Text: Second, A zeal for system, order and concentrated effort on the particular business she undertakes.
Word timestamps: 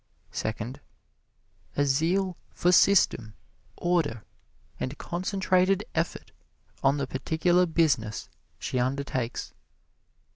Second, 0.31 0.79
A 1.77 1.85
zeal 1.85 2.35
for 2.49 2.71
system, 2.71 3.35
order 3.77 4.23
and 4.79 4.97
concentrated 4.97 5.83
effort 5.93 6.31
on 6.81 6.97
the 6.97 7.05
particular 7.05 7.67
business 7.67 8.27
she 8.57 8.79
undertakes. 8.79 9.53